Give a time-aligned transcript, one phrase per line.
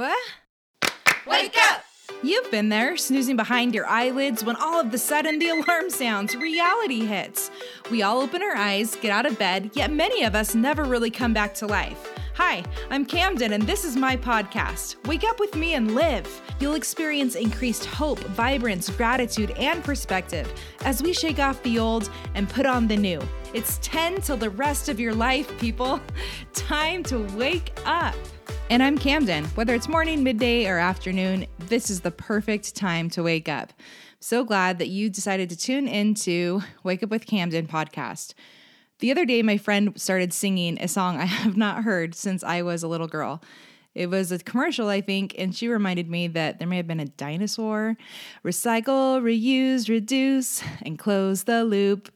[0.00, 0.16] What?
[1.26, 1.84] Wake up!
[2.22, 6.34] You've been there, snoozing behind your eyelids when all of a sudden the alarm sounds,
[6.34, 7.50] reality hits.
[7.90, 11.10] We all open our eyes, get out of bed, yet many of us never really
[11.10, 12.14] come back to life.
[12.36, 14.96] Hi, I'm Camden, and this is my podcast.
[15.06, 16.26] Wake up with me and live.
[16.60, 20.50] You'll experience increased hope, vibrance, gratitude, and perspective
[20.86, 23.20] as we shake off the old and put on the new.
[23.52, 26.00] It's 10 till the rest of your life, people.
[26.54, 28.14] Time to wake up.
[28.70, 29.46] And I'm Camden.
[29.56, 33.72] Whether it's morning, midday, or afternoon, this is the perfect time to wake up.
[34.20, 38.32] So glad that you decided to tune into Wake Up with Camden podcast.
[39.00, 42.62] The other day, my friend started singing a song I have not heard since I
[42.62, 43.42] was a little girl.
[43.96, 47.00] It was a commercial, I think, and she reminded me that there may have been
[47.00, 47.96] a dinosaur.
[48.44, 52.08] Recycle, reuse, reduce, and close the loop.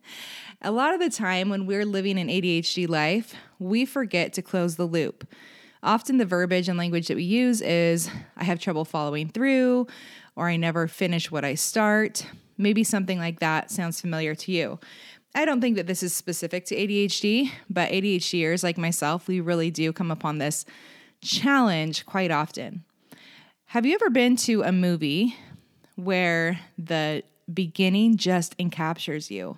[0.60, 4.74] a lot of the time when we're living an ADHD life, we forget to close
[4.74, 5.24] the loop.
[5.88, 9.86] Often the verbiage and language that we use is I have trouble following through,
[10.36, 12.26] or I never finish what I start.
[12.58, 14.78] Maybe something like that sounds familiar to you.
[15.34, 19.70] I don't think that this is specific to ADHD, but ADHDers like myself, we really
[19.70, 20.66] do come upon this
[21.22, 22.84] challenge quite often.
[23.68, 25.36] Have you ever been to a movie
[25.96, 29.56] where the beginning just encaptures you?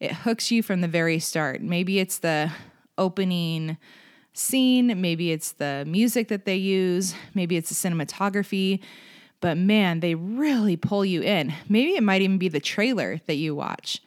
[0.00, 1.60] It hooks you from the very start.
[1.60, 2.50] Maybe it's the
[2.96, 3.76] opening
[4.40, 8.80] scene, maybe it's the music that they use, maybe it's the cinematography,
[9.40, 11.52] but man, they really pull you in.
[11.68, 14.02] Maybe it might even be the trailer that you watch,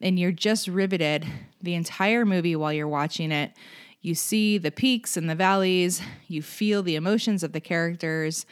[0.00, 1.26] and you're just riveted
[1.60, 3.52] the entire movie while you're watching it.
[4.00, 8.46] You see the peaks and the valleys, you feel the emotions of the characters,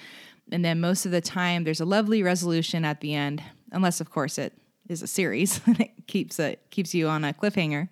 [0.51, 4.11] and then most of the time there's a lovely resolution at the end, unless of
[4.11, 4.53] course it
[4.89, 7.89] is a series and it keeps it keeps you on a cliffhanger.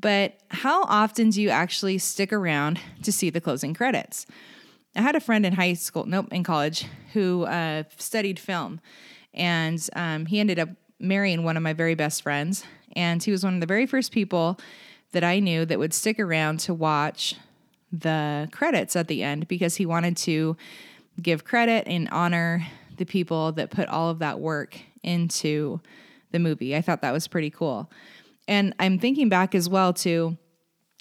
[0.00, 4.26] But how often do you actually stick around to see the closing credits?
[4.94, 8.80] I had a friend in high school, nope, in college, who uh, studied film,
[9.34, 10.68] and um, he ended up
[11.00, 12.64] marrying one of my very best friends.
[12.94, 14.58] And he was one of the very first people
[15.12, 17.34] that I knew that would stick around to watch
[17.92, 20.56] the credits at the end because he wanted to
[21.20, 25.80] give credit and honor the people that put all of that work into
[26.30, 26.76] the movie.
[26.76, 27.90] I thought that was pretty cool.
[28.48, 30.36] And I'm thinking back as well to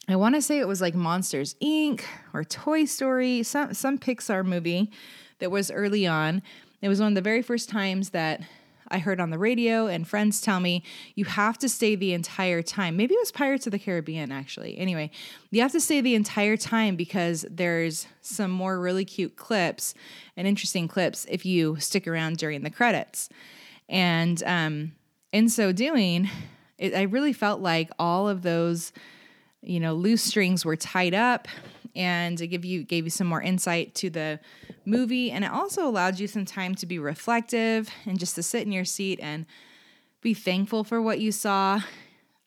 [0.09, 2.01] I want to say it was like Monsters Inc.
[2.33, 4.91] or Toy Story, some some Pixar movie
[5.39, 6.43] that was early on.
[6.81, 8.41] It was one of the very first times that
[8.89, 10.83] I heard on the radio and friends tell me
[11.15, 12.95] you have to stay the entire time.
[12.95, 14.77] Maybe it was Pirates of the Caribbean actually.
[14.77, 15.11] Anyway,
[15.51, 19.93] you have to stay the entire time because there's some more really cute clips
[20.35, 23.29] and interesting clips if you stick around during the credits.
[23.89, 24.93] And um,
[25.33, 26.29] in so doing,
[26.77, 28.91] it, I really felt like all of those,
[29.61, 31.47] you know, loose strings were tied up
[31.95, 34.39] and it give you gave you some more insight to the
[34.85, 38.65] movie and it also allowed you some time to be reflective and just to sit
[38.65, 39.45] in your seat and
[40.21, 41.81] be thankful for what you saw.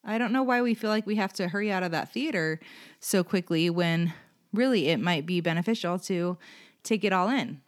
[0.05, 2.61] I don't know why we feel like we have to hurry out of that theater
[3.01, 4.15] so quickly when
[4.53, 6.39] really it might be beneficial to
[6.83, 7.61] take it all in.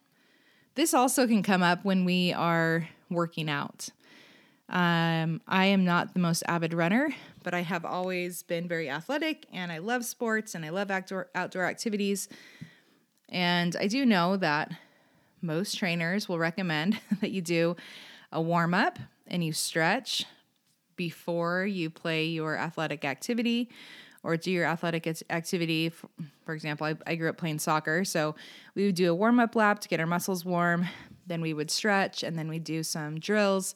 [0.74, 3.90] This also can come up when we are working out.
[4.72, 9.44] Um, I am not the most avid runner, but I have always been very athletic
[9.52, 12.30] and I love sports and I love outdoor outdoor activities.
[13.28, 14.72] And I do know that
[15.42, 17.76] most trainers will recommend that you do
[18.32, 20.24] a warm up and you stretch
[20.96, 23.68] before you play your athletic activity
[24.22, 25.92] or do your athletic activity.
[26.46, 28.36] For example, I, I grew up playing soccer, so
[28.74, 30.86] we would do a warm up lap to get our muscles warm.
[31.26, 33.74] Then we would stretch and then we do some drills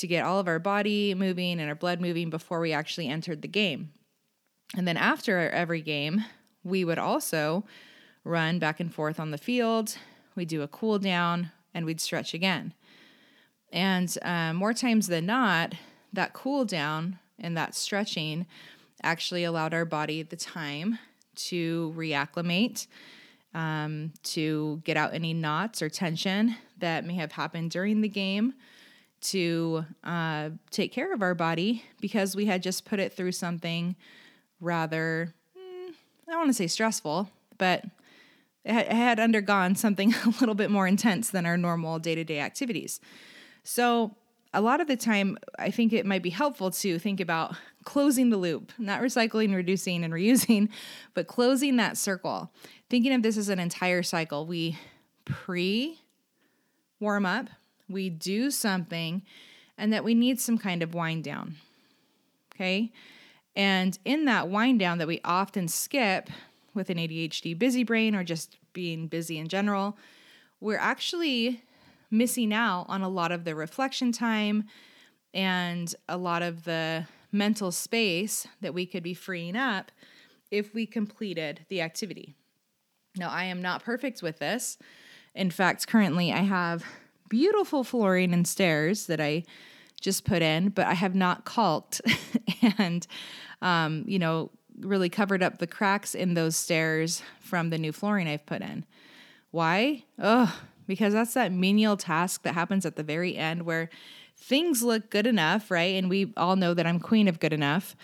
[0.00, 3.42] to get all of our body moving and our blood moving before we actually entered
[3.42, 3.92] the game.
[4.76, 6.24] And then after every game,
[6.64, 7.64] we would also
[8.24, 9.96] run back and forth on the field.
[10.36, 12.74] We'd do a cool down and we'd stretch again.
[13.72, 15.74] And uh, more times than not,
[16.12, 18.46] that cool down and that stretching
[19.02, 20.98] actually allowed our body the time
[21.34, 22.86] to reacclimate,
[23.54, 28.54] um, to get out any knots or tension that may have happened during the game,
[29.20, 33.96] to uh, take care of our body because we had just put it through something
[34.60, 35.94] rather, mm,
[36.28, 37.84] I want to say stressful, but
[38.64, 42.40] it had undergone something a little bit more intense than our normal day to day
[42.40, 43.00] activities.
[43.62, 44.16] So,
[44.52, 48.30] a lot of the time, I think it might be helpful to think about closing
[48.30, 50.68] the loop, not recycling, reducing, and reusing,
[51.14, 52.50] but closing that circle.
[52.88, 54.46] Thinking of this as an entire cycle.
[54.46, 54.76] We
[55.24, 56.00] pre
[56.98, 57.48] warm up,
[57.90, 59.22] we do something,
[59.76, 61.56] and that we need some kind of wind down.
[62.54, 62.92] Okay.
[63.56, 66.30] And in that wind down that we often skip
[66.74, 69.96] with an ADHD busy brain or just being busy in general,
[70.60, 71.62] we're actually
[72.10, 74.64] missing out on a lot of the reflection time
[75.32, 79.90] and a lot of the mental space that we could be freeing up
[80.50, 82.34] if we completed the activity.
[83.16, 84.78] Now, I am not perfect with this.
[85.34, 86.84] In fact, currently I have
[87.30, 89.44] beautiful flooring and stairs that I
[90.02, 92.02] just put in, but I have not caulked
[92.78, 93.06] and,
[93.62, 98.28] um, you know, really covered up the cracks in those stairs from the new flooring
[98.28, 98.84] I've put in.
[99.50, 100.04] Why?
[100.18, 103.88] Oh, because that's that menial task that happens at the very end where
[104.36, 105.94] things look good enough, right?
[105.96, 107.94] And we all know that I'm queen of good enough.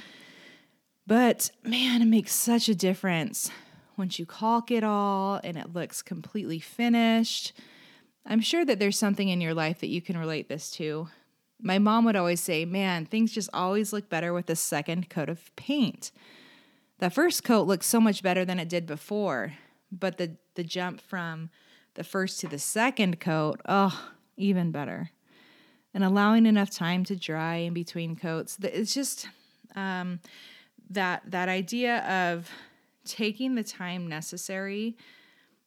[1.06, 3.50] But man, it makes such a difference
[3.96, 7.52] once you caulk it all and it looks completely finished.
[8.26, 11.08] I'm sure that there's something in your life that you can relate this to.
[11.60, 15.28] My mom would always say, Man, things just always look better with a second coat
[15.28, 16.10] of paint.
[16.98, 19.54] The first coat looks so much better than it did before,
[19.92, 21.50] but the, the jump from
[21.94, 25.10] the first to the second coat, oh, even better.
[25.94, 28.58] And allowing enough time to dry in between coats.
[28.60, 29.28] It's just
[29.74, 30.20] um,
[30.90, 32.50] that that idea of
[33.04, 34.96] taking the time necessary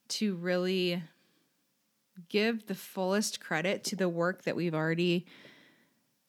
[0.10, 1.02] to really
[2.28, 5.26] give the fullest credit to the work that we've already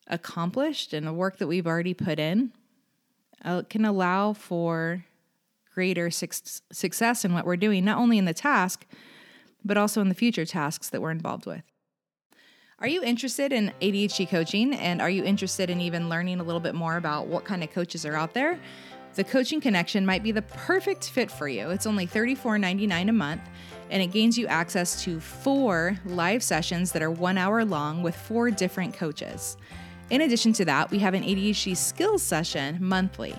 [0.07, 2.53] accomplished and the work that we've already put in
[3.45, 5.05] uh, can allow for
[5.75, 6.29] greater su-
[6.73, 8.87] success in what we're doing, not only in the task,
[9.65, 11.63] but also in the future tasks that we're involved with.
[12.81, 16.61] Are you interested in ADHD coaching and are you interested in even learning a little
[16.61, 18.59] bit more about what kind of coaches are out there?
[19.17, 21.71] The Coaching Connection might be the perfect fit for you.
[21.71, 23.43] It's only $34.99 a month,
[23.91, 28.17] and it gains you access to four live sessions that are one hour long with
[28.17, 29.57] four different coaches.
[30.11, 33.35] In addition to that, we have an ADHD skills session monthly.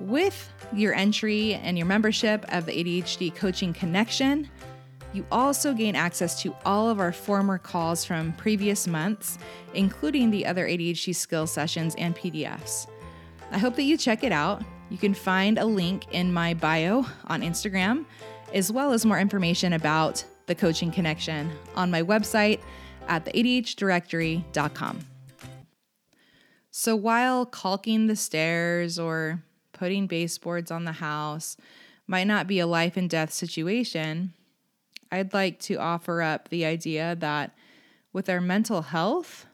[0.00, 4.48] With your entry and your membership of the ADHD Coaching Connection,
[5.12, 9.38] you also gain access to all of our former calls from previous months,
[9.74, 12.86] including the other ADHD skills sessions and PDFs.
[13.50, 14.62] I hope that you check it out.
[14.88, 18.04] You can find a link in my bio on Instagram,
[18.52, 22.60] as well as more information about the Coaching Connection on my website
[23.08, 25.00] at theadhdirectory.com.
[26.70, 29.42] So while caulking the stairs or
[29.72, 31.56] putting baseboards on the house
[32.06, 34.32] might not be a life and death situation,
[35.10, 37.52] I'd like to offer up the idea that
[38.12, 39.46] with our mental health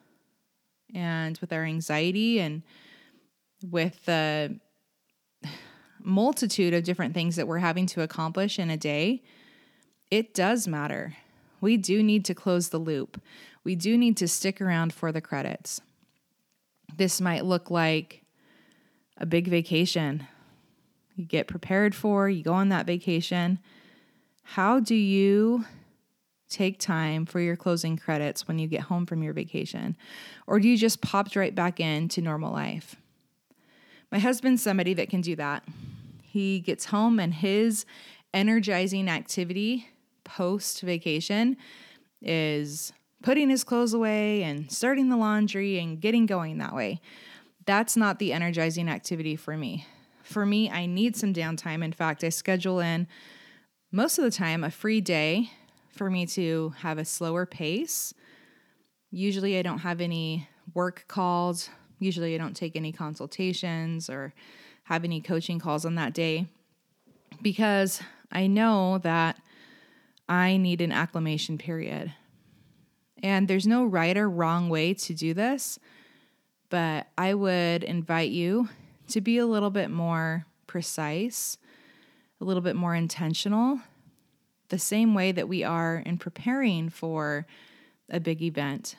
[0.94, 2.62] and with our anxiety and
[3.62, 4.58] with the
[6.06, 9.22] multitude of different things that we're having to accomplish in a day,
[10.10, 11.16] it does matter.
[11.60, 13.20] We do need to close the loop.
[13.64, 15.80] We do need to stick around for the credits.
[16.96, 18.22] This might look like
[19.18, 20.26] a big vacation.
[21.16, 23.58] You get prepared for, you go on that vacation.
[24.44, 25.64] How do you
[26.48, 29.96] take time for your closing credits when you get home from your vacation?
[30.46, 32.94] Or do you just popped right back into normal life?
[34.12, 35.64] My husband's somebody that can do that.
[36.36, 37.86] He gets home and his
[38.34, 39.88] energizing activity
[40.22, 41.56] post vacation
[42.20, 42.92] is
[43.22, 47.00] putting his clothes away and starting the laundry and getting going that way.
[47.64, 49.86] That's not the energizing activity for me.
[50.24, 51.82] For me, I need some downtime.
[51.82, 53.08] In fact, I schedule in
[53.90, 55.50] most of the time a free day
[55.88, 58.12] for me to have a slower pace.
[59.10, 64.34] Usually, I don't have any work calls Usually, I don't take any consultations or
[64.86, 66.46] have any coaching calls on that day
[67.42, 68.00] because
[68.30, 69.36] I know that
[70.28, 72.12] I need an acclimation period.
[73.22, 75.80] And there's no right or wrong way to do this,
[76.70, 78.68] but I would invite you
[79.08, 81.58] to be a little bit more precise,
[82.40, 83.80] a little bit more intentional,
[84.68, 87.46] the same way that we are in preparing for
[88.08, 88.94] a big event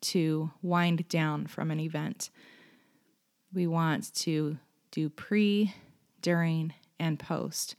[0.00, 2.30] to wind down from an event.
[3.52, 4.58] We want to
[4.94, 5.74] do pre,
[6.22, 7.74] during, and post.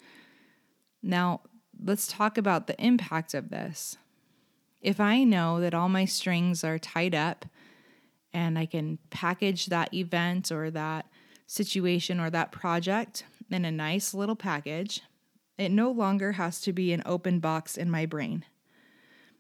[1.01, 1.41] Now,
[1.81, 3.97] let's talk about the impact of this.
[4.81, 7.45] If I know that all my strings are tied up
[8.33, 11.05] and I can package that event or that
[11.47, 15.01] situation or that project in a nice little package,
[15.57, 18.43] it no longer has to be an open box in my brain.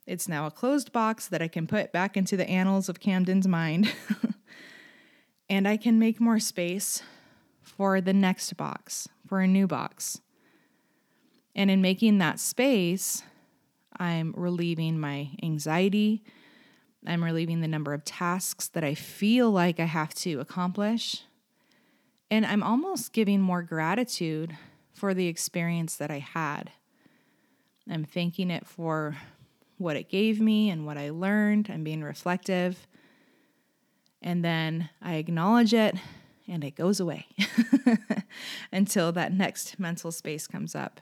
[0.07, 3.47] It's now a closed box that I can put back into the annals of Camden's
[3.47, 3.91] mind.
[5.49, 7.03] and I can make more space
[7.65, 10.21] for the next box, for a new box.
[11.55, 13.23] And in making that space,
[13.97, 16.23] I'm relieving my anxiety.
[17.07, 21.23] I'm relieving the number of tasks that I feel like I have to accomplish.
[22.29, 24.55] And I'm almost giving more gratitude
[24.93, 26.71] for the experience that I had.
[27.89, 29.17] I'm thanking it for
[29.77, 31.69] what it gave me and what I learned.
[31.71, 32.87] I'm being reflective.
[34.21, 35.95] And then I acknowledge it
[36.47, 37.27] and it goes away
[38.71, 41.01] until that next mental space comes up.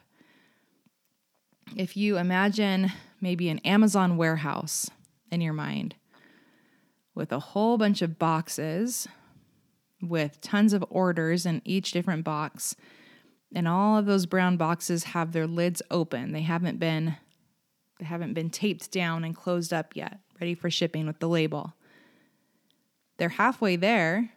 [1.76, 4.90] If you imagine maybe an Amazon warehouse
[5.30, 5.96] in your mind
[7.14, 9.08] with a whole bunch of boxes
[10.02, 12.76] with tons of orders in each different box,
[13.54, 16.32] and all of those brown boxes have their lids open.
[16.32, 17.16] They haven't been
[18.00, 21.74] they haven't been taped down and closed up yet, ready for shipping with the label.
[23.18, 24.32] They're halfway there,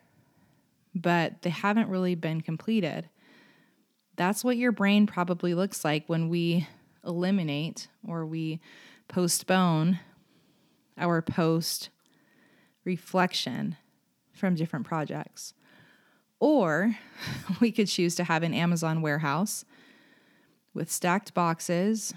[1.02, 3.10] but they haven't really been completed.
[4.16, 6.68] That's what your brain probably looks like when we
[7.06, 8.60] eliminate or we
[9.08, 10.00] postpone
[10.98, 11.90] our post
[12.84, 13.78] reflection
[14.34, 15.54] from different projects.
[16.40, 16.96] Or
[17.60, 19.66] we could choose to have an Amazon warehouse
[20.74, 22.14] with stacked boxes,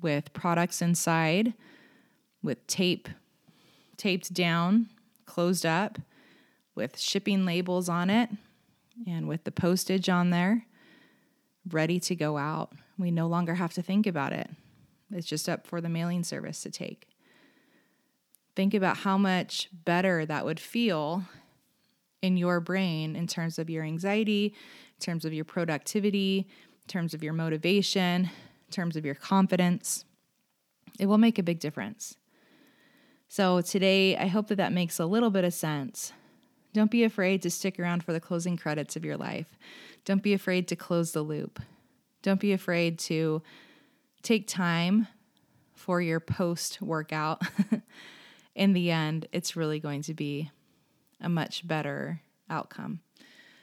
[0.00, 1.54] with products inside,
[2.42, 3.08] with tape
[3.96, 4.88] taped down,
[5.24, 5.98] closed up,
[6.76, 8.30] with shipping labels on it,
[9.06, 10.66] and with the postage on there,
[11.70, 12.72] ready to go out.
[12.98, 14.48] We no longer have to think about it.
[15.10, 17.08] It's just up for the mailing service to take.
[18.54, 21.24] Think about how much better that would feel
[22.22, 26.46] in your brain in terms of your anxiety, in terms of your productivity,
[26.82, 30.04] in terms of your motivation, in terms of your confidence.
[30.98, 32.16] It will make a big difference.
[33.28, 36.12] So, today, I hope that that makes a little bit of sense.
[36.76, 39.56] Don't be afraid to stick around for the closing credits of your life.
[40.04, 41.58] Don't be afraid to close the loop.
[42.20, 43.40] Don't be afraid to
[44.22, 45.08] take time
[45.72, 47.40] for your post workout.
[48.54, 50.50] In the end, it's really going to be
[51.18, 53.00] a much better outcome.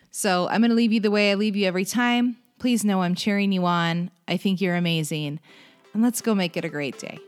[0.10, 2.38] So I'm going to leave you the way I leave you every time.
[2.58, 4.10] Please know I'm cheering you on.
[4.28, 5.40] I think you're amazing.
[5.94, 7.20] And let's go make it a great day.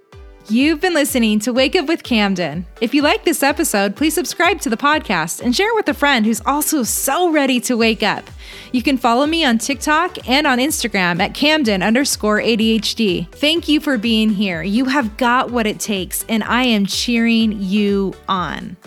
[0.48, 2.68] You've been listening to Wake Up with Camden.
[2.80, 5.94] If you like this episode, please subscribe to the podcast and share it with a
[5.96, 8.30] friend who's also so ready to wake up.
[8.72, 13.28] You can follow me on TikTok and on Instagram at Camden underscore ADHD.
[13.32, 14.62] Thank you for being here.
[14.62, 18.78] You have got what it takes, and I am cheering you on.